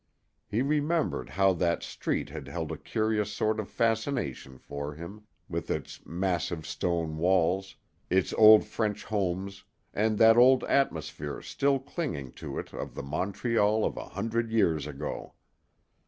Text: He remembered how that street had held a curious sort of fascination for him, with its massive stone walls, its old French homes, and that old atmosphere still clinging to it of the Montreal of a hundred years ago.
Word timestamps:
He 0.47 0.63
remembered 0.63 1.29
how 1.29 1.53
that 1.53 1.83
street 1.83 2.29
had 2.31 2.47
held 2.47 2.71
a 2.71 2.77
curious 2.79 3.31
sort 3.31 3.59
of 3.59 3.69
fascination 3.69 4.57
for 4.57 4.95
him, 4.95 5.27
with 5.47 5.69
its 5.69 6.03
massive 6.07 6.65
stone 6.65 7.17
walls, 7.17 7.75
its 8.09 8.33
old 8.33 8.65
French 8.65 9.03
homes, 9.03 9.63
and 9.93 10.17
that 10.17 10.37
old 10.37 10.63
atmosphere 10.63 11.39
still 11.43 11.77
clinging 11.77 12.31
to 12.31 12.57
it 12.57 12.73
of 12.73 12.95
the 12.95 13.03
Montreal 13.03 13.85
of 13.85 13.95
a 13.95 14.05
hundred 14.09 14.51
years 14.51 14.87
ago. 14.87 15.35